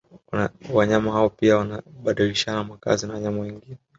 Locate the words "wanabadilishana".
1.57-2.63